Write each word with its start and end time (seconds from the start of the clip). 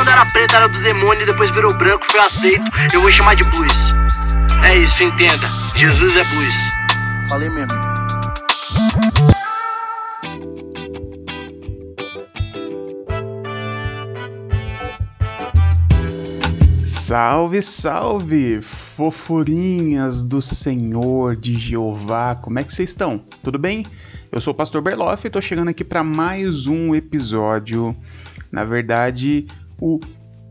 quando 0.00 0.08
era 0.12 0.24
preto 0.24 0.56
era 0.56 0.66
do 0.66 0.80
demônio 0.80 1.24
e 1.24 1.26
depois 1.26 1.50
virou 1.50 1.76
branco, 1.76 2.10
foi 2.10 2.20
aceito. 2.20 2.64
Eu 2.90 3.02
vou 3.02 3.10
chamar 3.10 3.34
de 3.34 3.44
blues. 3.44 3.70
É 4.64 4.78
isso, 4.78 5.02
entenda. 5.02 5.46
Jesus 5.76 6.16
é 6.16 6.24
blues. 6.24 6.54
Falei 7.28 7.50
mesmo. 7.50 7.78
Salve, 16.82 17.60
salve, 17.60 18.62
fofurinhas 18.62 20.22
do 20.22 20.40
Senhor 20.40 21.36
de 21.36 21.58
Jeová, 21.58 22.36
como 22.36 22.58
é 22.58 22.64
que 22.64 22.72
vocês 22.72 22.88
estão? 22.88 23.22
Tudo 23.44 23.58
bem? 23.58 23.84
Eu 24.32 24.40
sou 24.40 24.54
o 24.54 24.56
Pastor 24.56 24.80
Berloff 24.80 25.26
e 25.26 25.30
tô 25.30 25.42
chegando 25.42 25.68
aqui 25.68 25.84
para 25.84 26.02
mais 26.02 26.66
um 26.66 26.94
episódio, 26.94 27.94
na 28.50 28.64
verdade, 28.64 29.46
o 29.80 29.98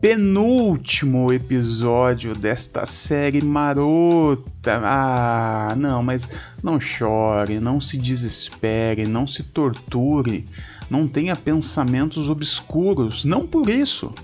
penúltimo 0.00 1.32
episódio 1.32 2.34
desta 2.34 2.86
série 2.86 3.42
marota. 3.42 4.80
Ah, 4.82 5.74
não, 5.76 6.02
mas 6.02 6.28
não 6.62 6.80
chore, 6.80 7.60
não 7.60 7.80
se 7.80 7.98
desespere, 7.98 9.06
não 9.06 9.26
se 9.26 9.42
torture, 9.42 10.48
não 10.88 11.06
tenha 11.06 11.36
pensamentos 11.36 12.28
obscuros, 12.28 13.24
não 13.24 13.46
por 13.46 13.68
isso, 13.68 14.14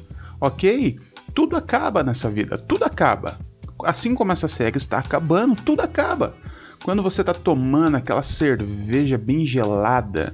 ok? 0.40 0.98
tudo 1.36 1.54
acaba 1.54 2.02
nessa 2.02 2.30
vida, 2.30 2.56
tudo 2.56 2.84
acaba. 2.84 3.38
Assim 3.84 4.14
como 4.14 4.32
essa 4.32 4.48
série 4.48 4.78
está 4.78 4.98
acabando, 4.98 5.54
tudo 5.54 5.82
acaba. 5.82 6.34
Quando 6.82 7.02
você 7.02 7.20
está 7.20 7.34
tomando 7.34 7.98
aquela 7.98 8.22
cerveja 8.22 9.18
bem 9.18 9.44
gelada 9.44 10.32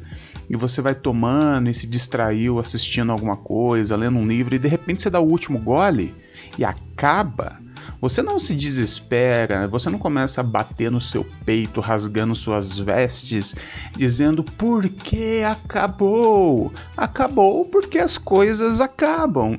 e 0.53 0.57
você 0.57 0.83
vai 0.83 0.95
tomando 0.95 1.71
e 1.71 1.75
se 1.75 1.87
distraiu 1.87 2.59
assistindo 2.59 3.11
alguma 3.11 3.39
coisa, 3.39 3.97
lendo 3.97 4.19
um 4.19 4.27
livro 4.27 4.55
e 4.55 4.59
de 4.59 4.69
repente 4.69 5.01
você 5.01 5.09
dá 5.09 5.19
o 5.19 5.27
último 5.27 5.59
gole 5.59 6.15
e 6.59 6.65
acaba, 6.65 7.59
você 7.99 8.21
não 8.21 8.39
se 8.39 8.55
desespera, 8.55 9.67
você 9.67 9.89
não 9.89 9.99
começa 9.99 10.43
a 10.43 10.45
bater 10.45 10.91
no 10.91 11.01
seu 11.01 11.25
peito, 11.47 11.81
rasgando 11.81 12.35
suas 12.35 12.79
vestes, 12.79 13.55
dizendo 13.97 14.45
por 14.45 14.87
que 14.91 15.43
acabou? 15.43 16.71
Acabou 16.99 17.65
porque 17.65 17.99
as 17.99 18.19
coisas 18.19 18.79
acabam. 18.79 19.57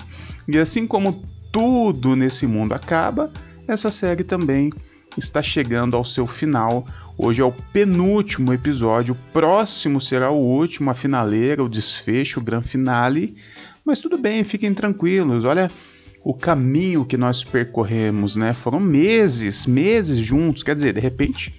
E 0.47 0.59
assim 0.59 0.85
como 0.85 1.23
tudo 1.51 2.15
nesse 2.15 2.45
mundo 2.45 2.73
acaba, 2.73 3.31
essa 3.67 3.89
série 3.89 4.23
também 4.23 4.69
está 5.17 5.41
chegando 5.41 5.97
ao 5.97 6.05
seu 6.05 6.27
final. 6.27 6.85
Hoje 7.15 7.41
é 7.41 7.45
o 7.45 7.51
penúltimo 7.51 8.51
episódio, 8.51 9.13
o 9.13 9.31
próximo 9.31 10.01
será 10.01 10.31
o 10.31 10.37
último, 10.37 10.89
a 10.89 10.95
finaleira, 10.95 11.63
o 11.63 11.69
desfecho, 11.69 12.39
o 12.39 12.43
grande 12.43 12.67
finale. 12.67 13.35
Mas 13.85 13.99
tudo 13.99 14.17
bem, 14.17 14.43
fiquem 14.43 14.73
tranquilos. 14.73 15.43
Olha 15.43 15.69
o 16.23 16.33
caminho 16.33 17.05
que 17.05 17.15
nós 17.15 17.43
percorremos, 17.43 18.35
né? 18.35 18.53
Foram 18.53 18.79
meses, 18.79 19.67
meses 19.67 20.17
juntos. 20.17 20.63
Quer 20.63 20.73
dizer, 20.73 20.93
de 20.93 20.99
repente, 20.99 21.53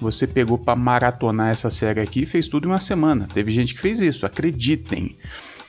você 0.00 0.24
pegou 0.24 0.56
para 0.56 0.76
maratonar 0.76 1.50
essa 1.50 1.70
série 1.70 2.00
aqui 2.00 2.22
e 2.22 2.26
fez 2.26 2.46
tudo 2.46 2.68
em 2.68 2.70
uma 2.70 2.80
semana. 2.80 3.26
Teve 3.26 3.50
gente 3.50 3.74
que 3.74 3.80
fez 3.80 4.00
isso, 4.00 4.24
acreditem. 4.24 5.16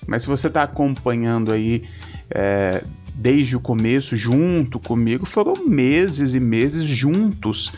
Mas 0.06 0.22
se 0.22 0.28
você 0.28 0.46
está 0.46 0.62
acompanhando 0.62 1.52
aí 1.52 1.86
é, 2.30 2.84
desde 3.16 3.56
o 3.56 3.60
começo, 3.60 4.16
junto 4.16 4.80
comigo, 4.80 5.26
foram 5.26 5.66
meses 5.66 6.36
e 6.36 6.40
meses 6.40 6.86
juntos 6.86 7.72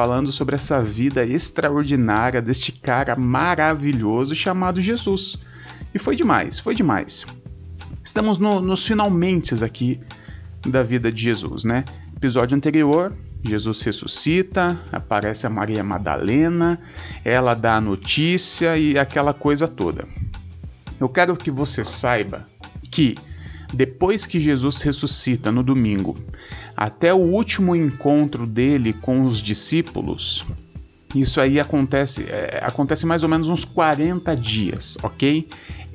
falando 0.00 0.32
sobre 0.32 0.54
essa 0.54 0.82
vida 0.82 1.26
extraordinária 1.26 2.40
deste 2.40 2.72
cara 2.72 3.14
maravilhoso 3.16 4.34
chamado 4.34 4.80
Jesus. 4.80 5.36
E 5.94 5.98
foi 5.98 6.16
demais, 6.16 6.58
foi 6.58 6.74
demais. 6.74 7.26
Estamos 8.02 8.38
no, 8.38 8.62
nos 8.62 8.86
finalmente 8.86 9.62
aqui 9.62 10.00
da 10.66 10.82
vida 10.82 11.12
de 11.12 11.22
Jesus, 11.22 11.64
né? 11.64 11.84
Episódio 12.16 12.56
anterior, 12.56 13.14
Jesus 13.42 13.82
ressuscita, 13.82 14.82
aparece 14.90 15.46
a 15.46 15.50
Maria 15.50 15.84
Madalena, 15.84 16.80
ela 17.22 17.52
dá 17.52 17.76
a 17.76 17.80
notícia 17.82 18.78
e 18.78 18.98
aquela 18.98 19.34
coisa 19.34 19.68
toda. 19.68 20.08
Eu 20.98 21.10
quero 21.10 21.36
que 21.36 21.50
você 21.50 21.84
saiba 21.84 22.46
que 22.90 23.16
depois 23.70 24.26
que 24.26 24.40
Jesus 24.40 24.80
ressuscita 24.80 25.52
no 25.52 25.62
domingo, 25.62 26.16
até 26.80 27.12
o 27.12 27.18
último 27.18 27.76
encontro 27.76 28.46
dele 28.46 28.94
com 28.94 29.24
os 29.26 29.42
discípulos, 29.42 30.46
isso 31.14 31.38
aí 31.38 31.60
acontece, 31.60 32.24
é, 32.26 32.58
acontece 32.62 33.04
mais 33.04 33.22
ou 33.22 33.28
menos 33.28 33.50
uns 33.50 33.66
40 33.66 34.34
dias, 34.34 34.96
ok? 35.02 35.46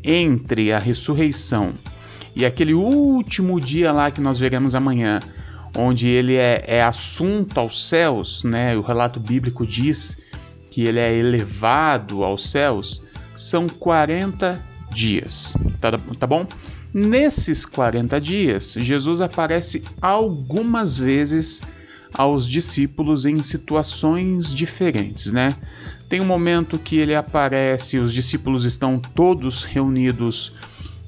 Entre 0.04 0.72
a 0.72 0.78
ressurreição 0.78 1.74
e 2.36 2.46
aquele 2.46 2.76
último 2.76 3.60
dia 3.60 3.92
lá 3.92 4.12
que 4.12 4.22
nós 4.22 4.38
veremos 4.38 4.76
amanhã, 4.76 5.20
onde 5.76 6.08
ele 6.08 6.36
é, 6.36 6.64
é 6.68 6.84
assunto 6.84 7.60
aos 7.60 7.88
céus, 7.88 8.44
né? 8.44 8.78
O 8.78 8.82
relato 8.82 9.20
bíblico 9.20 9.66
diz 9.66 10.18
que 10.70 10.84
ele 10.84 11.00
é 11.00 11.16
elevado 11.16 12.24
aos 12.24 12.52
céus, 12.52 13.02
são 13.36 13.68
40 13.68 14.64
dias, 14.92 15.56
tá, 15.82 15.98
tá 16.20 16.28
bom? 16.28 16.46
Nesses 16.98 17.66
40 17.66 18.22
dias, 18.22 18.78
Jesus 18.80 19.20
aparece 19.20 19.84
algumas 20.02 20.98
vezes 20.98 21.62
aos 22.14 22.48
discípulos 22.48 23.26
em 23.26 23.44
situações 23.44 24.54
diferentes, 24.54 25.34
né? 25.34 25.58
Tem 26.08 26.22
um 26.22 26.26
momento 26.26 26.80
que 26.80 26.96
ele 26.96 27.14
aparece, 27.14 28.00
os 28.00 28.14
discípulos 28.14 28.64
estão 28.64 28.98
todos 28.98 29.66
reunidos 29.66 30.54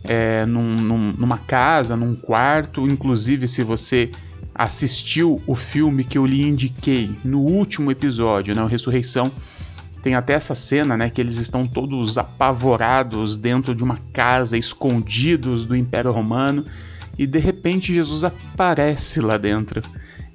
é, 0.03 0.45
num, 0.45 0.75
num, 0.75 1.13
numa 1.13 1.37
casa, 1.37 1.95
num 1.95 2.17
quarto. 2.17 2.85
Inclusive, 2.85 3.47
se 3.47 3.63
você 3.63 4.11
assistiu 4.53 5.41
o 5.47 5.55
filme 5.55 6.03
que 6.03 6.17
eu 6.17 6.25
lhe 6.25 6.41
indiquei 6.41 7.17
no 7.23 7.39
último 7.39 7.89
episódio, 7.91 8.53
né, 8.53 8.67
Ressurreição, 8.69 9.31
tem 10.01 10.15
até 10.15 10.33
essa 10.33 10.55
cena, 10.55 10.95
né, 10.95 11.09
que 11.09 11.19
eles 11.19 11.37
estão 11.37 11.67
todos 11.67 12.17
apavorados 12.17 13.37
dentro 13.37 13.75
de 13.75 13.83
uma 13.83 13.97
casa, 14.13 14.57
escondidos 14.57 15.65
do 15.65 15.75
Império 15.75 16.11
Romano, 16.11 16.65
e 17.17 17.25
de 17.25 17.39
repente 17.39 17.93
Jesus 17.93 18.23
aparece 18.23 19.21
lá 19.21 19.37
dentro. 19.37 19.81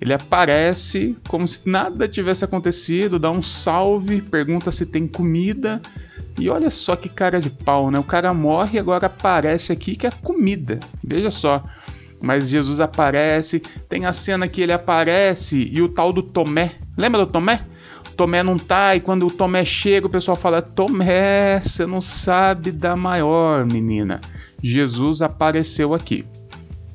Ele 0.00 0.12
aparece 0.12 1.16
como 1.28 1.46
se 1.46 1.62
nada 1.64 2.08
tivesse 2.08 2.44
acontecido, 2.44 3.20
dá 3.20 3.30
um 3.30 3.40
salve, 3.40 4.20
pergunta 4.20 4.72
se 4.72 4.84
tem 4.84 5.06
comida, 5.06 5.80
e 6.38 6.48
olha 6.48 6.70
só 6.70 6.96
que 6.96 7.08
cara 7.08 7.40
de 7.40 7.50
pau, 7.50 7.90
né? 7.90 7.98
O 7.98 8.04
cara 8.04 8.34
morre 8.34 8.76
e 8.76 8.78
agora 8.80 9.06
aparece 9.06 9.70
aqui 9.70 9.94
que 9.94 10.06
é 10.06 10.10
comida. 10.10 10.80
Veja 11.04 11.30
só. 11.30 11.62
Mas 12.20 12.48
Jesus 12.48 12.80
aparece, 12.80 13.60
tem 13.88 14.06
a 14.06 14.12
cena 14.12 14.48
que 14.48 14.60
ele 14.60 14.72
aparece 14.72 15.68
e 15.70 15.82
o 15.82 15.88
tal 15.88 16.12
do 16.12 16.22
Tomé. 16.22 16.76
Lembra 16.96 17.24
do 17.24 17.30
Tomé? 17.30 17.64
Tomé 18.22 18.40
não 18.40 18.56
tá, 18.56 18.94
e 18.94 19.00
quando 19.00 19.26
o 19.26 19.30
Tomé 19.32 19.64
chega, 19.64 20.06
o 20.06 20.10
pessoal 20.10 20.36
fala: 20.36 20.62
Tomé, 20.62 21.58
você 21.58 21.84
não 21.84 22.00
sabe 22.00 22.70
da 22.70 22.94
maior, 22.94 23.66
menina. 23.66 24.20
Jesus 24.62 25.20
apareceu 25.20 25.92
aqui. 25.92 26.24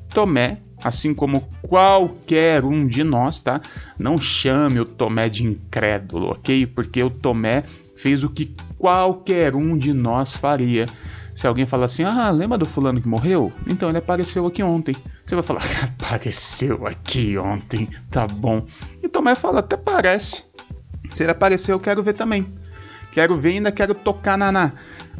Tomé, 0.08 0.56
assim 0.82 1.12
como 1.12 1.46
qualquer 1.60 2.64
um 2.64 2.86
de 2.86 3.04
nós, 3.04 3.42
tá? 3.42 3.60
Não 3.98 4.18
chame 4.18 4.80
o 4.80 4.86
Tomé 4.86 5.28
de 5.28 5.44
incrédulo, 5.44 6.30
ok? 6.30 6.64
Porque 6.64 7.02
o 7.02 7.10
Tomé 7.10 7.62
fez 7.94 8.24
o 8.24 8.30
que 8.30 8.54
qualquer 8.78 9.54
um 9.54 9.76
de 9.76 9.92
nós 9.92 10.34
faria. 10.34 10.86
Se 11.34 11.46
alguém 11.46 11.66
falar 11.66 11.84
assim, 11.84 12.04
ah, 12.04 12.30
lembra 12.30 12.56
do 12.56 12.64
fulano 12.64 13.02
que 13.02 13.06
morreu? 13.06 13.52
Então 13.66 13.90
ele 13.90 13.98
apareceu 13.98 14.46
aqui 14.46 14.62
ontem. 14.62 14.96
Você 15.26 15.34
vai 15.34 15.44
falar, 15.44 15.60
apareceu 16.00 16.86
aqui 16.86 17.36
ontem, 17.36 17.86
tá 18.10 18.26
bom. 18.26 18.64
E 19.02 19.08
Tomé 19.10 19.34
fala, 19.34 19.60
até 19.60 19.76
parece. 19.76 20.47
Se 21.10 21.22
ele 21.22 21.32
aparecer, 21.32 21.72
eu 21.72 21.80
quero 21.80 22.02
ver 22.02 22.12
também. 22.12 22.46
Quero 23.10 23.36
ver, 23.36 23.54
ainda 23.54 23.72
quero 23.72 23.94
tocar 23.94 24.36
na, 24.36 24.52
na, 24.52 24.72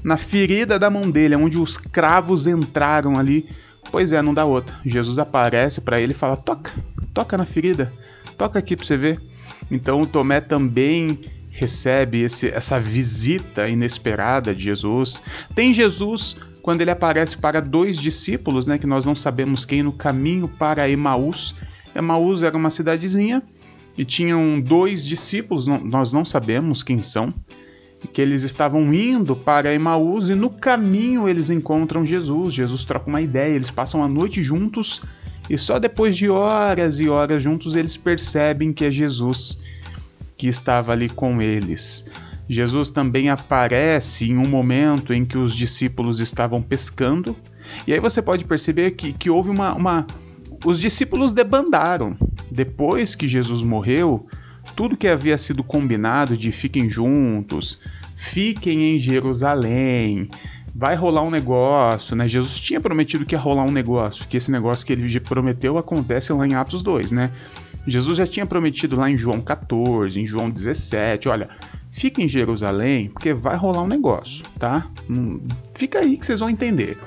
na 0.03 0.17
ferida 0.17 0.79
da 0.79 0.91
mão 0.91 1.11
dele, 1.11 1.35
onde 1.37 1.59
os 1.59 1.77
cravos 1.77 2.47
entraram 2.47 3.19
ali. 3.19 3.49
Pois 3.91 4.13
é, 4.13 4.21
não 4.21 4.35
dá 4.35 4.45
outra. 4.45 4.77
Jesus 4.85 5.19
aparece 5.19 5.81
para 5.81 6.01
ele 6.01 6.13
e 6.13 6.15
fala: 6.15 6.37
toca, 6.37 6.73
toca 7.15 7.39
na 7.39 7.47
ferida, 7.47 7.93
toca 8.37 8.59
aqui 8.59 8.77
para 8.77 8.87
você 8.87 8.97
ver. 8.97 9.21
Então 9.71 10.03
o 10.03 10.07
Tomé 10.07 10.41
também 10.41 11.21
recebe 11.51 12.23
esse, 12.23 12.49
essa 12.49 12.79
visita 12.79 13.69
inesperada 13.69 14.55
de 14.55 14.65
Jesus. 14.65 15.21
Tem 15.55 15.73
Jesus 15.73 16.37
quando 16.63 16.83
ele 16.83 16.91
aparece 16.91 17.37
para 17.37 17.61
dois 17.61 17.97
discípulos, 17.97 18.67
né, 18.67 18.79
que 18.79 18.87
nós 18.87 19.07
não 19.07 19.17
sabemos 19.17 19.65
quem, 19.65 19.83
no 19.83 19.93
caminho 19.93 20.49
para 20.49 20.89
Emaús. 20.89 21.55
Emaús 21.95 22.43
era 22.43 22.57
uma 22.57 22.71
cidadezinha 22.71 23.43
e 23.99 24.05
tinham 24.05 24.61
dois 24.61 25.05
discípulos, 25.05 25.67
nós 25.67 26.13
não 26.13 26.25
sabemos 26.25 26.85
quem 26.85 27.03
são, 27.03 27.35
que 28.13 28.23
eles 28.23 28.45
estavam 28.45 28.95
indo 28.95 29.35
para 29.35 29.75
Emaús 29.75 30.29
e 30.29 30.35
no 30.37 30.49
caminho 30.49 31.29
eles 31.29 31.51
encontram 31.51 32.07
Jesus. 32.07 32.55
Jesus 32.55 32.85
troca 32.85 33.09
uma 33.09 33.21
ideia, 33.21 33.53
eles 33.53 33.73
passam 33.73 34.03
a 34.03 34.09
noite 34.09 34.41
juntos 34.41 35.03
e 35.51 35.59
só 35.59 35.81
depois 35.81 36.17
de 36.17 36.31
horas 36.31 37.01
e 37.01 37.09
horas 37.09 37.43
juntos 37.43 37.75
eles 37.75 37.97
percebem 37.97 38.73
que 38.73 38.85
é 38.85 38.91
Jesus 38.91 39.59
que 40.37 40.47
estava 40.47 40.93
ali 40.93 41.09
com 41.09 41.43
eles. 41.43 42.05
Jesus 42.49 42.91
também 42.91 43.29
aparece 43.29 44.31
em 44.31 44.39
um 44.39 44.49
momento 44.49 45.13
em 45.13 45.25
que 45.25 45.37
os 45.37 45.55
discípulos 45.55 46.21
estavam 46.21 46.63
pescando 46.63 47.37
E 47.87 47.93
aí 47.93 48.01
você 48.01 48.23
pode 48.23 48.45
perceber 48.45 48.93
que, 48.93 49.13
que 49.13 49.29
houve 49.29 49.51
uma, 49.51 49.75
uma. 49.75 50.07
Os 50.65 50.81
discípulos 50.81 51.33
debandaram. 51.33 52.17
Depois 52.51 53.15
que 53.15 53.29
Jesus 53.29 53.63
morreu, 53.63 54.27
tudo 54.75 54.97
que 54.97 55.09
havia 55.09 55.39
sido 55.39 55.63
combinado 55.63 56.37
de 56.37 56.51
fiquem 56.51 56.91
juntos, 56.91 57.79
fiquem 58.15 58.95
em 58.95 58.99
Jerusalém, 58.99 60.29
vai 60.75 60.95
rolar 60.95 61.23
um 61.23 61.31
negócio, 61.31 62.15
né? 62.15 62.27
Jesus 62.29 62.61
tinha 62.61 62.81
prometido 62.81 63.25
que 63.25 63.35
ia 63.35 63.39
rolar 63.39 63.65
um 63.65 63.71
negócio, 63.71 64.27
que 64.29 64.37
esse 64.37 64.51
negócio 64.51 64.87
que 64.87 64.93
ele 64.93 65.21
prometeu 65.21 65.79
acontece 65.79 66.33
lá 66.33 66.47
em 66.47 66.55
Atos 66.55 66.83
2, 66.83 67.13
né? 67.13 67.33
Jesus 67.87 68.19
já 68.19 68.27
tinha 68.27 68.45
prometido 68.45 68.97
lá 68.97 69.11
em 69.11 69.17
João 69.17 69.41
14, 69.41 70.21
em 70.21 70.27
João 70.27 70.51
17, 70.51 71.29
olha, 71.29 71.49
fica 71.91 72.23
em 72.23 72.29
Jerusalém, 72.29 73.09
porque 73.09 73.33
vai 73.33 73.57
rolar 73.57 73.83
um 73.83 73.87
negócio, 73.87 74.45
tá? 74.59 74.89
Hum, 75.09 75.41
fica 75.75 76.01
aí 76.01 76.17
que 76.17 76.27
vocês 76.27 76.41
vão 76.41 76.51
entender. 76.51 76.99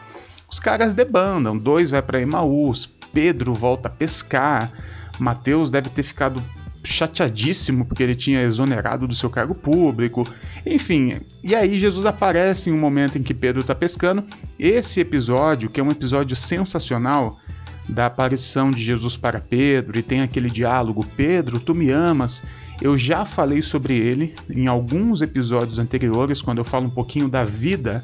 Os 0.50 0.60
caras 0.60 0.94
debandam, 0.94 1.58
dois 1.58 1.90
vai 1.90 2.02
para 2.02 2.20
Emaús, 2.20 2.90
Pedro 3.14 3.54
volta 3.54 3.88
a 3.88 3.92
pescar, 3.92 4.72
Mateus 5.20 5.70
deve 5.70 5.90
ter 5.90 6.04
ficado 6.04 6.44
chateadíssimo 6.84 7.86
porque 7.86 8.02
ele 8.02 8.16
tinha 8.16 8.42
exonerado 8.42 9.08
do 9.08 9.14
seu 9.14 9.30
cargo 9.30 9.54
público. 9.54 10.28
Enfim, 10.66 11.22
e 11.44 11.54
aí 11.54 11.78
Jesus 11.78 12.06
aparece 12.06 12.70
em 12.70 12.74
um 12.74 12.80
momento 12.80 13.18
em 13.18 13.24
que 13.24 13.34
Pedro 13.34 13.62
está 13.62 13.76
pescando. 13.76 14.24
Esse 14.58 15.00
episódio, 15.00 15.70
que 15.70 15.80
é 15.80 15.84
um 15.84 15.92
episódio 15.92 16.36
sensacional 16.36 17.40
da 17.88 18.06
aparição 18.06 18.72
de 18.72 18.82
Jesus 18.82 19.18
para 19.18 19.40
Pedro 19.40 20.00
e 20.00 20.04
tem 20.04 20.22
aquele 20.22 20.50
diálogo: 20.50 21.06
Pedro, 21.16 21.60
tu 21.60 21.76
me 21.76 21.90
amas. 21.92 22.44
Eu 22.82 22.98
já 22.98 23.26
falei 23.26 23.62
sobre 23.62 23.96
ele 23.96 24.34
em 24.50 24.66
alguns 24.66 25.22
episódios 25.22 25.78
anteriores, 25.78 26.42
quando 26.42 26.58
eu 26.58 26.66
falo 26.66 26.88
um 26.88 26.90
pouquinho 26.90 27.30
da 27.30 27.46
vida 27.46 28.04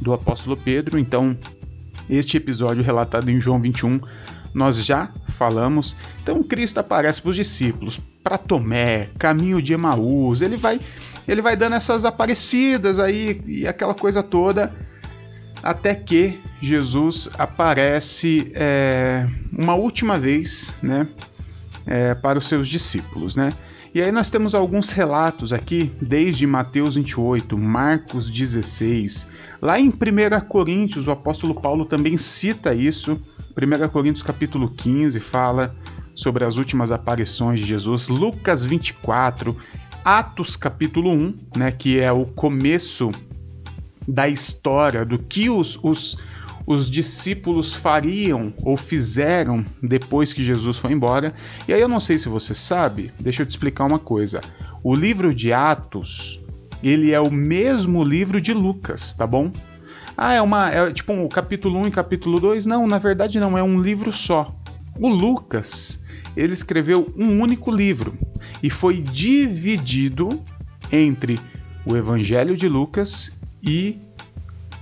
do 0.00 0.14
apóstolo 0.14 0.56
Pedro. 0.56 0.98
Então, 0.98 1.36
este 2.08 2.38
episódio 2.38 2.82
relatado 2.82 3.30
em 3.30 3.38
João 3.38 3.60
21 3.60 4.00
nós 4.54 4.82
já 4.84 5.10
falamos. 5.30 5.96
Então 6.22 6.42
Cristo 6.42 6.78
aparece 6.78 7.20
para 7.20 7.30
os 7.30 7.36
discípulos, 7.36 8.00
para 8.22 8.38
Tomé, 8.38 9.10
caminho 9.18 9.60
de 9.60 9.72
Emaús, 9.72 10.40
ele 10.40 10.56
vai, 10.56 10.80
ele 11.26 11.42
vai 11.42 11.56
dando 11.56 11.74
essas 11.74 12.04
aparecidas 12.04 12.98
aí 12.98 13.42
e 13.46 13.66
aquela 13.66 13.94
coisa 13.94 14.22
toda, 14.22 14.72
até 15.62 15.94
que 15.94 16.40
Jesus 16.60 17.28
aparece 17.36 18.52
é, 18.54 19.26
uma 19.52 19.74
última 19.74 20.18
vez, 20.18 20.72
né, 20.82 21.08
é, 21.86 22.14
para 22.14 22.38
os 22.38 22.48
seus 22.48 22.68
discípulos, 22.68 23.36
né? 23.36 23.52
E 23.94 24.02
aí 24.02 24.10
nós 24.10 24.28
temos 24.28 24.56
alguns 24.56 24.90
relatos 24.90 25.52
aqui, 25.52 25.92
desde 26.02 26.48
Mateus 26.48 26.96
28, 26.96 27.56
Marcos 27.56 28.28
16. 28.28 29.28
Lá 29.62 29.78
em 29.78 29.88
1 29.88 29.92
Coríntios, 30.48 31.06
o 31.06 31.12
apóstolo 31.12 31.54
Paulo 31.54 31.84
também 31.84 32.16
cita 32.16 32.74
isso. 32.74 33.20
1 33.56 33.88
Coríntios 33.88 34.24
capítulo 34.24 34.68
15 34.68 35.20
fala 35.20 35.74
sobre 36.12 36.44
as 36.44 36.56
últimas 36.56 36.90
aparições 36.90 37.60
de 37.60 37.66
Jesus. 37.66 38.08
Lucas 38.08 38.64
24, 38.64 39.56
Atos 40.04 40.56
capítulo 40.56 41.12
1, 41.12 41.34
né, 41.56 41.70
que 41.70 42.00
é 42.00 42.10
o 42.10 42.26
começo 42.26 43.12
da 44.08 44.28
história 44.28 45.04
do 45.04 45.20
que 45.20 45.48
os, 45.48 45.78
os, 45.84 46.18
os 46.66 46.90
discípulos 46.90 47.74
fariam 47.74 48.52
ou 48.60 48.76
fizeram 48.76 49.64
depois 49.80 50.32
que 50.32 50.42
Jesus 50.42 50.76
foi 50.76 50.90
embora. 50.90 51.32
E 51.68 51.72
aí 51.72 51.80
eu 51.80 51.88
não 51.88 52.00
sei 52.00 52.18
se 52.18 52.28
você 52.28 52.56
sabe, 52.56 53.12
deixa 53.20 53.42
eu 53.42 53.46
te 53.46 53.50
explicar 53.50 53.84
uma 53.84 54.00
coisa. 54.00 54.40
O 54.82 54.96
livro 54.96 55.32
de 55.32 55.52
Atos, 55.52 56.40
ele 56.82 57.12
é 57.12 57.20
o 57.20 57.30
mesmo 57.30 58.02
livro 58.02 58.40
de 58.40 58.52
Lucas, 58.52 59.14
tá 59.14 59.28
bom? 59.28 59.52
Ah, 60.16 60.32
é 60.32 60.40
uma. 60.40 60.70
É 60.70 60.92
tipo 60.92 61.12
um 61.12 61.28
capítulo 61.28 61.78
1 61.80 61.88
e 61.88 61.90
capítulo 61.90 62.40
2? 62.40 62.66
Não, 62.66 62.86
na 62.86 62.98
verdade 62.98 63.40
não, 63.40 63.58
é 63.58 63.62
um 63.62 63.80
livro 63.80 64.12
só. 64.12 64.54
O 64.98 65.08
Lucas, 65.08 66.00
ele 66.36 66.52
escreveu 66.52 67.12
um 67.16 67.40
único 67.40 67.70
livro 67.70 68.16
e 68.62 68.70
foi 68.70 69.00
dividido 69.00 70.42
entre 70.92 71.40
o 71.84 71.96
Evangelho 71.96 72.56
de 72.56 72.68
Lucas 72.68 73.32
e 73.62 73.98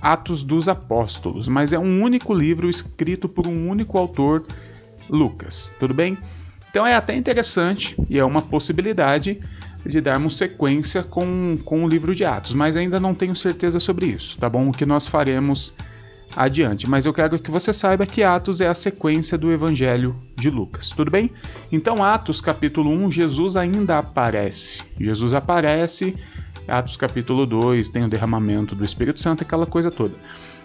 Atos 0.01 0.43
dos 0.43 0.67
Apóstolos, 0.67 1.47
mas 1.47 1.73
é 1.73 1.79
um 1.79 2.01
único 2.01 2.33
livro 2.33 2.69
escrito 2.69 3.27
por 3.27 3.47
um 3.47 3.69
único 3.69 3.97
autor, 3.97 4.45
Lucas. 5.09 5.73
Tudo 5.79 5.93
bem? 5.93 6.17
Então 6.69 6.85
é 6.85 6.95
até 6.95 7.15
interessante 7.15 7.95
e 8.09 8.19
é 8.19 8.25
uma 8.25 8.41
possibilidade 8.41 9.39
de 9.85 9.99
darmos 10.01 10.37
sequência 10.37 11.03
com, 11.03 11.57
com 11.63 11.83
o 11.83 11.87
livro 11.87 12.15
de 12.15 12.23
Atos, 12.23 12.53
mas 12.53 12.75
ainda 12.77 12.99
não 12.99 13.13
tenho 13.13 13.35
certeza 13.35 13.79
sobre 13.79 14.07
isso, 14.07 14.37
tá 14.37 14.49
bom? 14.49 14.69
O 14.69 14.71
que 14.71 14.85
nós 14.85 15.07
faremos 15.07 15.73
adiante. 16.35 16.89
Mas 16.89 17.05
eu 17.05 17.13
quero 17.13 17.39
que 17.39 17.51
você 17.51 17.73
saiba 17.73 18.05
que 18.05 18.23
Atos 18.23 18.61
é 18.61 18.67
a 18.67 18.73
sequência 18.73 19.37
do 19.37 19.51
Evangelho 19.51 20.15
de 20.35 20.49
Lucas, 20.49 20.89
tudo 20.91 21.11
bem? 21.11 21.31
Então, 21.71 22.03
Atos 22.03 22.41
capítulo 22.41 22.89
1, 22.89 23.11
Jesus 23.11 23.57
ainda 23.57 23.99
aparece. 23.99 24.83
Jesus 24.99 25.33
aparece, 25.33 26.15
Atos 26.67 26.97
capítulo 26.97 27.45
2 27.45 27.89
tem 27.89 28.03
o 28.03 28.09
derramamento 28.09 28.75
do 28.75 28.83
Espírito 28.83 29.21
Santo, 29.21 29.43
aquela 29.43 29.65
coisa 29.65 29.91
toda. 29.91 30.15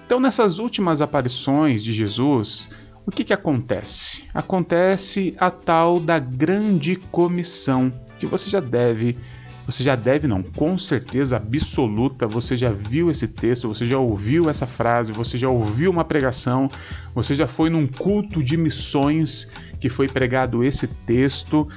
Então, 0.07 0.19
nessas 0.19 0.59
últimas 0.59 1.03
aparições 1.03 1.85
de 1.85 1.93
Jesus, 1.93 2.71
o 3.05 3.11
que, 3.11 3.25
que 3.25 3.33
acontece? 3.33 4.25
Acontece 4.33 5.35
a 5.39 5.51
tal 5.51 6.01
da 6.01 6.19
grande 6.19 6.97
comissão 6.97 7.93
que 8.19 8.27
você 8.27 8.51
já 8.51 8.61
deve, 8.61 9.17
você 9.67 9.83
já 9.83 9.95
deve 9.95 10.27
não, 10.27 10.43
com 10.43 10.77
certeza 10.79 11.37
absoluta, 11.37 12.27
você 12.27 12.57
já 12.57 12.71
viu 12.71 13.11
esse 13.11 13.29
texto, 13.29 13.69
você 13.69 13.85
já 13.85 13.99
ouviu 13.99 14.49
essa 14.49 14.67
frase, 14.67 15.13
você 15.13 15.37
já 15.37 15.49
ouviu 15.49 15.91
uma 15.91 16.05
pregação, 16.05 16.71
você 17.15 17.35
já 17.35 17.47
foi 17.47 17.71
num 17.71 17.87
culto 17.87 18.43
de 18.43 18.57
missões 18.57 19.49
que 19.79 19.89
foi 19.89 20.09
pregado 20.09 20.65
esse 20.65 20.87
texto, 20.87 21.69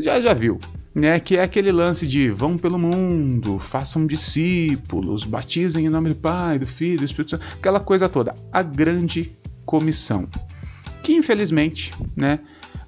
já 0.00 0.20
já 0.20 0.34
viu. 0.34 0.60
Né, 0.92 1.20
que 1.20 1.36
é 1.36 1.42
aquele 1.44 1.70
lance 1.70 2.04
de 2.04 2.30
vão 2.30 2.58
pelo 2.58 2.76
mundo, 2.76 3.60
façam 3.60 4.08
discípulos, 4.08 5.24
batizem 5.24 5.86
em 5.86 5.88
nome 5.88 6.08
do 6.08 6.16
Pai, 6.16 6.58
do 6.58 6.66
Filho, 6.66 6.98
do 6.98 7.04
Espírito 7.04 7.30
Santo, 7.30 7.46
aquela 7.56 7.78
coisa 7.78 8.08
toda, 8.08 8.34
a 8.52 8.60
grande 8.60 9.30
comissão. 9.64 10.28
Que 11.00 11.12
infelizmente, 11.12 11.94
né, 12.16 12.40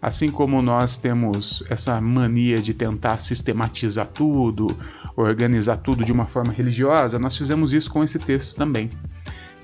Assim 0.02 0.32
como 0.32 0.60
nós 0.60 0.98
temos 0.98 1.62
essa 1.70 2.00
mania 2.00 2.60
de 2.60 2.74
tentar 2.74 3.20
sistematizar 3.20 4.08
tudo, 4.08 4.76
organizar 5.16 5.76
tudo 5.76 6.04
de 6.04 6.10
uma 6.10 6.26
forma 6.26 6.52
religiosa, 6.52 7.20
nós 7.20 7.36
fizemos 7.36 7.72
isso 7.72 7.88
com 7.88 8.02
esse 8.02 8.18
texto 8.18 8.56
também. 8.56 8.90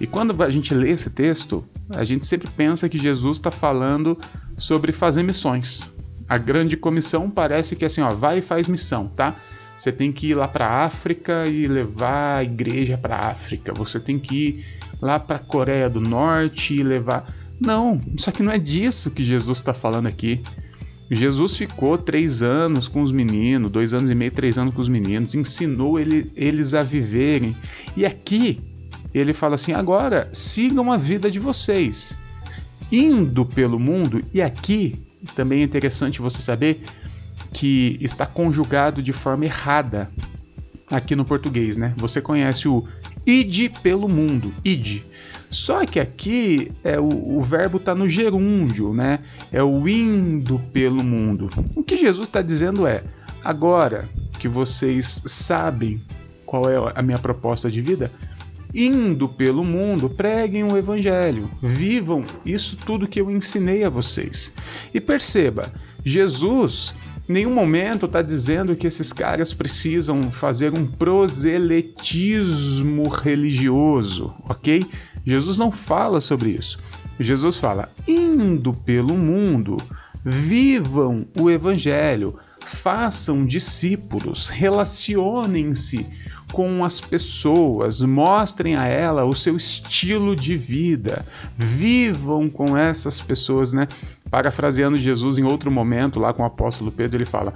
E 0.01 0.07
quando 0.07 0.41
a 0.41 0.49
gente 0.49 0.73
lê 0.73 0.91
esse 0.91 1.11
texto, 1.11 1.65
a 1.91 2.05
gente 2.05 2.25
sempre 2.25 2.49
pensa 2.57 2.89
que 2.89 2.99
Jesus 2.99 3.39
está 3.39 3.51
falando 3.51 4.17
sobre 4.57 4.93
fazer 4.93 5.25
missões. 5.25 5.91
A 6.29 6.39
grande 6.39 6.77
comissão 6.77 7.29
parece 7.29 7.75
que 7.75 7.85
é 7.85 7.87
assim, 7.87 8.03
ó, 8.03 8.15
vai 8.15 8.39
e 8.39 8.43
faz 8.43 8.69
missão, 8.69 9.09
tá? 9.09 9.35
Você 9.77 9.91
tem 9.91 10.13
que 10.13 10.29
ir 10.29 10.35
lá 10.35 10.47
para 10.47 10.69
a 10.69 10.85
África 10.85 11.49
e 11.49 11.67
levar 11.67 12.37
a 12.37 12.45
igreja 12.45 12.97
para 12.97 13.17
a 13.17 13.31
África. 13.31 13.73
Você 13.75 13.99
tem 13.99 14.21
que 14.21 14.35
ir 14.35 14.65
lá 15.01 15.19
para 15.19 15.37
a 15.37 15.41
Coreia 15.41 15.91
do 15.91 16.01
Norte 16.01 16.75
e 16.75 16.83
levar. 16.85 17.35
Não, 17.61 18.01
só 18.17 18.31
que 18.31 18.43
não 18.43 18.53
é 18.53 18.59
disso 18.59 19.11
que 19.11 19.23
Jesus 19.23 19.59
está 19.59 19.75
falando 19.75 20.07
aqui. 20.07 20.43
Jesus 21.11 21.57
ficou 21.57 21.97
três 21.97 22.43
anos 22.43 22.87
com 22.87 23.03
os 23.03 23.11
meninos, 23.11 23.71
dois 23.71 23.95
anos 23.95 24.11
e 24.11 24.15
meio, 24.15 24.31
três 24.31 24.59
anos 24.59 24.75
com 24.75 24.81
os 24.81 24.89
meninos, 24.89 25.35
ensinou 25.35 25.99
ele, 25.99 26.31
eles 26.37 26.75
a 26.75 26.83
viverem. 26.83 27.57
E 27.97 28.05
aqui 28.05 28.61
ele 29.15 29.33
fala 29.33 29.55
assim: 29.55 29.73
agora 29.73 30.29
sigam 30.33 30.93
a 30.93 30.97
vida 30.97 31.31
de 31.31 31.39
vocês, 31.39 32.17
indo 32.93 33.45
pelo 33.47 33.79
mundo. 33.79 34.23
E 34.35 34.43
aqui 34.43 35.03
também 35.35 35.63
é 35.63 35.65
interessante 35.65 36.21
você 36.21 36.43
saber 36.43 36.83
que 37.53 37.99
está 38.01 38.27
conjugado 38.27 39.03
de 39.03 39.13
forma 39.13 39.47
errada 39.47 40.11
aqui 40.91 41.17
no 41.17 41.25
português, 41.25 41.77
né? 41.77 41.95
Você 41.97 42.21
conhece 42.21 42.69
o 42.69 42.87
ide 43.27 43.69
pelo 43.83 44.09
mundo, 44.09 44.55
ide. 44.65 45.05
Só 45.51 45.85
que 45.87 45.99
aqui 45.99 46.71
é 46.85 46.99
o, 47.01 47.39
o 47.39 47.43
verbo 47.43 47.79
está 47.79 47.95
no 47.95 48.09
gerúndio, 48.09 48.93
né? 48.93 49.21
É 49.51 49.63
o 49.63 49.89
indo 49.89 50.59
pelo 50.73 51.03
mundo. 51.03 51.49
O 51.75 51.83
que 51.83 51.97
Jesus 51.97 52.29
está 52.29 52.43
dizendo 52.43 52.87
é: 52.87 53.03
agora 53.43 54.09
que 54.39 54.49
vocês 54.49 55.23
sabem 55.27 56.03
qual 56.45 56.69
é 56.69 56.93
a 56.95 57.03
minha 57.03 57.19
proposta 57.19 57.71
de 57.71 57.81
vida, 57.81 58.11
indo 58.75 59.29
pelo 59.29 59.65
mundo, 59.65 60.11
preguem 60.11 60.65
o 60.65 60.77
evangelho, 60.77 61.51
vivam 61.63 62.25
isso 62.45 62.77
tudo 62.77 63.09
que 63.09 63.21
eu 63.21 63.31
ensinei 63.31 63.85
a 63.85 63.91
vocês. 63.91 64.53
E 64.93 65.01
perceba, 65.01 65.73
Jesus 66.05 66.95
nenhum 67.29 67.53
momento 67.53 68.07
está 68.07 68.23
dizendo 68.23 68.75
que 68.75 68.87
esses 68.87 69.13
caras 69.13 69.53
precisam 69.53 70.31
fazer 70.31 70.73
um 70.73 70.87
proselitismo 70.87 73.09
religioso, 73.09 74.33
ok? 74.49 74.87
Jesus 75.25 75.59
não 75.59 75.71
fala 75.71 76.21
sobre 76.21 76.51
isso. 76.51 76.79
Jesus 77.21 77.57
fala: 77.57 77.91
indo 78.07 78.73
pelo 78.73 79.15
mundo, 79.15 79.77
vivam 80.25 81.27
o 81.39 81.51
evangelho, 81.51 82.37
façam 82.65 83.45
discípulos, 83.45 84.49
relacionem-se 84.49 86.07
com 86.53 86.85
as 86.85 87.01
pessoas, 87.01 88.03
mostrem 88.03 88.77
a 88.77 88.87
ela 88.87 89.25
o 89.25 89.35
seu 89.35 89.57
estilo 89.57 90.35
de 90.35 90.57
vida, 90.57 91.27
vivam 91.57 92.49
com 92.49 92.77
essas 92.77 93.21
pessoas, 93.21 93.73
né? 93.73 93.87
Parafraseando 94.31 94.99
Jesus 94.99 95.39
em 95.39 95.45
outro 95.45 95.71
momento, 95.71 96.21
lá 96.21 96.33
com 96.33 96.43
o 96.43 96.47
apóstolo 96.47 96.93
Pedro, 96.93 97.19
ele 97.19 97.25
fala: 97.25 97.53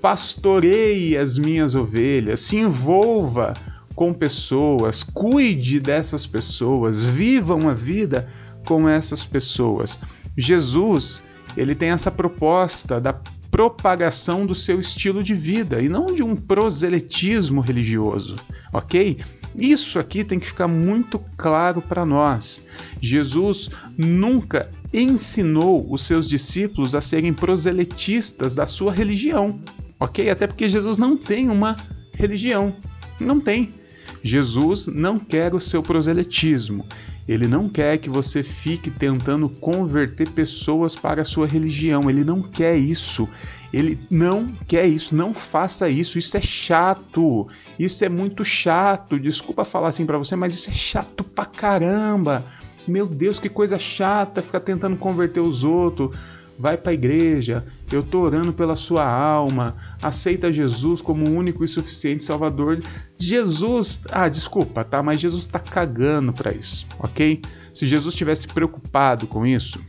pastoreie 0.00 1.16
as 1.16 1.36
minhas 1.36 1.74
ovelhas, 1.74 2.40
se 2.40 2.56
envolva 2.56 3.54
com 3.94 4.12
pessoas, 4.12 5.02
cuide 5.02 5.80
dessas 5.80 6.26
pessoas, 6.26 7.02
viva 7.02 7.54
uma 7.54 7.74
vida 7.74 8.28
com 8.66 8.88
essas 8.88 9.24
pessoas. 9.24 9.98
Jesus, 10.36 11.22
ele 11.56 11.74
tem 11.74 11.88
essa 11.90 12.10
proposta 12.10 13.00
da 13.00 13.14
propagação 13.50 14.44
do 14.44 14.54
seu 14.54 14.78
estilo 14.78 15.22
de 15.22 15.32
vida 15.32 15.80
e 15.80 15.88
não 15.88 16.14
de 16.14 16.22
um 16.22 16.36
proselitismo 16.36 17.60
religioso, 17.60 18.36
ok? 18.72 19.18
Isso 19.56 19.98
aqui 19.98 20.22
tem 20.22 20.38
que 20.38 20.46
ficar 20.46 20.68
muito 20.68 21.18
claro 21.38 21.80
para 21.80 22.04
nós. 22.04 22.62
Jesus 23.00 23.70
nunca 23.96 24.70
ensinou 25.00 25.86
os 25.92 26.02
seus 26.02 26.28
discípulos 26.28 26.94
a 26.94 27.00
serem 27.00 27.32
proselitistas 27.32 28.54
da 28.54 28.66
sua 28.66 28.92
religião, 28.92 29.60
ok? 30.00 30.30
Até 30.30 30.46
porque 30.46 30.68
Jesus 30.68 30.98
não 30.98 31.16
tem 31.16 31.48
uma 31.48 31.76
religião, 32.12 32.74
não 33.20 33.38
tem. 33.40 33.74
Jesus 34.22 34.86
não 34.86 35.18
quer 35.18 35.54
o 35.54 35.60
seu 35.60 35.82
proselitismo. 35.82 36.84
Ele 37.28 37.48
não 37.48 37.68
quer 37.68 37.98
que 37.98 38.08
você 38.08 38.42
fique 38.42 38.88
tentando 38.88 39.48
converter 39.48 40.30
pessoas 40.30 40.94
para 40.94 41.22
a 41.22 41.24
sua 41.24 41.46
religião. 41.46 42.08
Ele 42.08 42.22
não 42.22 42.40
quer 42.40 42.76
isso. 42.76 43.28
Ele 43.72 43.98
não 44.08 44.46
quer 44.66 44.86
isso. 44.86 45.14
Não 45.14 45.34
faça 45.34 45.88
isso. 45.88 46.18
Isso 46.18 46.36
é 46.36 46.40
chato. 46.40 47.48
Isso 47.78 48.04
é 48.04 48.08
muito 48.08 48.44
chato. 48.44 49.18
Desculpa 49.18 49.64
falar 49.64 49.88
assim 49.88 50.06
para 50.06 50.18
você, 50.18 50.36
mas 50.36 50.54
isso 50.54 50.70
é 50.70 50.72
chato 50.72 51.24
pra 51.24 51.44
caramba. 51.44 52.44
Meu 52.86 53.06
Deus, 53.06 53.38
que 53.38 53.48
coisa 53.48 53.78
chata 53.78 54.42
ficar 54.42 54.60
tentando 54.60 54.96
converter 54.96 55.40
os 55.40 55.64
outros 55.64 56.16
vai 56.58 56.76
para 56.76 56.90
a 56.90 56.94
igreja, 56.94 57.66
eu 57.90 58.02
tô 58.02 58.20
orando 58.20 58.52
pela 58.52 58.76
sua 58.76 59.06
alma, 59.06 59.76
aceita 60.00 60.52
Jesus 60.52 61.00
como 61.00 61.30
único 61.30 61.64
e 61.64 61.68
suficiente 61.68 62.24
Salvador. 62.24 62.82
Jesus, 63.18 64.00
ah, 64.10 64.28
desculpa, 64.28 64.84
tá? 64.84 65.02
Mas 65.02 65.20
Jesus 65.20 65.44
está 65.44 65.58
cagando 65.58 66.32
para 66.32 66.54
isso, 66.54 66.86
ok? 66.98 67.42
Se 67.74 67.86
Jesus 67.86 68.14
tivesse 68.14 68.48
preocupado 68.48 69.26
com 69.26 69.46
isso, 69.46 69.80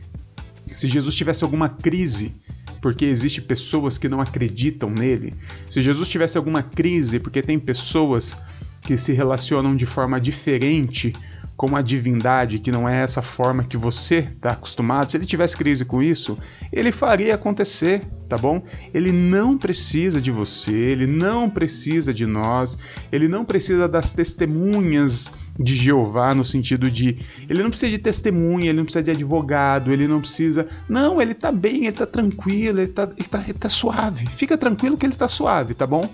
se 0.74 0.86
Jesus 0.86 1.14
tivesse 1.14 1.42
alguma 1.42 1.68
crise 1.68 2.36
porque 2.82 3.06
existe 3.06 3.42
pessoas 3.42 3.98
que 3.98 4.08
não 4.08 4.20
acreditam 4.20 4.90
nele, 4.90 5.34
se 5.68 5.82
Jesus 5.82 6.08
tivesse 6.08 6.36
alguma 6.36 6.62
crise 6.62 7.18
porque 7.18 7.42
tem 7.42 7.58
pessoas 7.58 8.36
que 8.82 8.96
se 8.96 9.12
relacionam 9.12 9.74
de 9.74 9.86
forma 9.86 10.20
diferente 10.20 11.12
com 11.58 11.74
a 11.74 11.82
divindade, 11.82 12.60
que 12.60 12.70
não 12.70 12.88
é 12.88 13.02
essa 13.02 13.20
forma 13.20 13.64
que 13.64 13.76
você 13.76 14.18
está 14.18 14.52
acostumado, 14.52 15.10
se 15.10 15.16
ele 15.16 15.26
tivesse 15.26 15.56
crise 15.56 15.84
com 15.84 16.00
isso, 16.00 16.38
ele 16.72 16.92
faria 16.92 17.34
acontecer, 17.34 18.02
tá 18.28 18.38
bom? 18.38 18.62
Ele 18.94 19.10
não 19.10 19.58
precisa 19.58 20.20
de 20.20 20.30
você, 20.30 20.70
ele 20.70 21.04
não 21.04 21.50
precisa 21.50 22.14
de 22.14 22.24
nós, 22.26 22.78
ele 23.10 23.26
não 23.26 23.44
precisa 23.44 23.88
das 23.88 24.12
testemunhas 24.12 25.32
de 25.58 25.74
Jeová 25.74 26.32
no 26.32 26.44
sentido 26.44 26.88
de 26.88 27.18
ele 27.48 27.60
não 27.60 27.70
precisa 27.70 27.90
de 27.90 27.98
testemunha, 27.98 28.66
ele 28.66 28.78
não 28.78 28.84
precisa 28.84 29.02
de 29.02 29.10
advogado, 29.10 29.92
ele 29.92 30.06
não 30.06 30.20
precisa. 30.20 30.68
Não, 30.88 31.20
ele 31.20 31.34
tá 31.34 31.50
bem, 31.50 31.86
ele 31.86 31.92
tá 31.92 32.06
tranquilo, 32.06 32.78
ele 32.78 32.92
tá, 32.92 33.10
ele 33.16 33.28
tá, 33.28 33.42
ele 33.42 33.58
tá 33.58 33.68
suave. 33.68 34.28
Fica 34.28 34.56
tranquilo 34.56 34.96
que 34.96 35.04
ele 35.04 35.16
tá 35.16 35.26
suave, 35.26 35.74
tá 35.74 35.88
bom? 35.88 36.08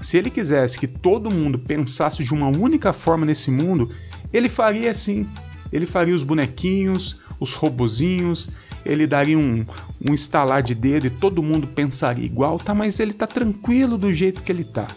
Se 0.00 0.18
ele 0.18 0.30
quisesse 0.30 0.80
que 0.80 0.88
todo 0.88 1.30
mundo 1.30 1.60
pensasse 1.60 2.24
de 2.24 2.34
uma 2.34 2.48
única 2.48 2.92
forma 2.92 3.24
nesse 3.24 3.52
mundo, 3.52 3.90
ele 4.34 4.48
faria 4.48 4.90
assim. 4.90 5.28
Ele 5.72 5.86
faria 5.86 6.14
os 6.14 6.24
bonequinhos, 6.24 7.16
os 7.38 7.54
robozinhos, 7.54 8.50
ele 8.84 9.06
daria 9.06 9.38
um, 9.38 9.64
um 10.08 10.12
estalar 10.12 10.62
de 10.62 10.74
dedo 10.74 11.06
e 11.06 11.10
todo 11.10 11.42
mundo 11.42 11.68
pensaria 11.68 12.24
igual, 12.24 12.58
tá? 12.58 12.74
Mas 12.74 13.00
ele 13.00 13.12
tá 13.12 13.26
tranquilo 13.26 13.96
do 13.96 14.12
jeito 14.12 14.42
que 14.42 14.50
ele 14.50 14.64
tá. 14.64 14.88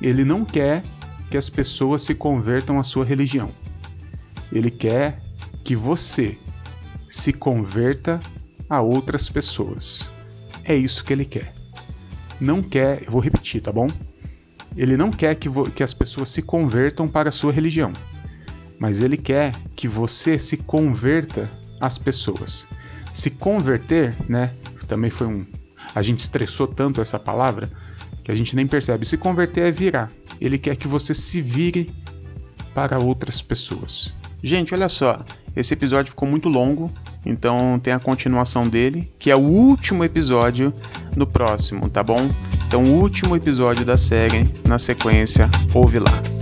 Ele 0.00 0.24
não 0.24 0.44
quer 0.44 0.84
que 1.30 1.36
as 1.36 1.50
pessoas 1.50 2.02
se 2.02 2.14
convertam 2.14 2.78
à 2.78 2.84
sua 2.84 3.04
religião. 3.04 3.50
Ele 4.52 4.70
quer 4.70 5.20
que 5.62 5.76
você 5.76 6.38
se 7.08 7.32
converta 7.32 8.20
a 8.68 8.80
outras 8.80 9.28
pessoas. 9.28 10.10
É 10.64 10.74
isso 10.74 11.04
que 11.04 11.12
ele 11.12 11.24
quer. 11.24 11.54
Não 12.40 12.62
quer, 12.62 13.02
eu 13.02 13.12
vou 13.12 13.20
repetir, 13.20 13.60
tá 13.60 13.70
bom? 13.70 13.88
Ele 14.76 14.96
não 14.96 15.10
quer 15.10 15.34
que, 15.34 15.48
que 15.74 15.82
as 15.82 15.92
pessoas 15.92 16.30
se 16.30 16.40
convertam 16.40 17.06
para 17.06 17.28
a 17.28 17.32
sua 17.32 17.52
religião 17.52 17.92
mas 18.80 19.02
ele 19.02 19.18
quer 19.18 19.54
que 19.76 19.86
você 19.86 20.38
se 20.38 20.56
converta 20.56 21.50
às 21.78 21.98
pessoas. 21.98 22.66
Se 23.12 23.30
converter, 23.30 24.16
né? 24.26 24.54
Também 24.88 25.10
foi 25.10 25.26
um. 25.26 25.46
A 25.94 26.00
gente 26.00 26.20
estressou 26.20 26.66
tanto 26.66 27.00
essa 27.00 27.18
palavra 27.18 27.70
que 28.24 28.32
a 28.32 28.36
gente 28.36 28.56
nem 28.56 28.66
percebe. 28.66 29.06
Se 29.06 29.18
converter 29.18 29.66
é 29.66 29.70
virar. 29.70 30.10
Ele 30.40 30.58
quer 30.58 30.76
que 30.76 30.88
você 30.88 31.12
se 31.12 31.42
vire 31.42 31.94
para 32.74 32.98
outras 32.98 33.42
pessoas. 33.42 34.14
Gente, 34.42 34.74
olha 34.74 34.88
só. 34.88 35.22
Esse 35.54 35.74
episódio 35.74 36.10
ficou 36.10 36.28
muito 36.28 36.48
longo, 36.48 36.90
então 37.26 37.78
tem 37.82 37.92
a 37.92 37.98
continuação 37.98 38.68
dele, 38.68 39.12
que 39.18 39.30
é 39.30 39.36
o 39.36 39.40
último 39.40 40.04
episódio 40.04 40.72
no 41.16 41.26
próximo, 41.26 41.90
tá 41.90 42.04
bom? 42.04 42.30
Então, 42.66 42.84
o 42.84 43.00
último 43.00 43.34
episódio 43.34 43.84
da 43.84 43.96
série, 43.96 44.48
na 44.66 44.78
sequência, 44.78 45.50
ouve 45.74 45.98
lá. 45.98 46.39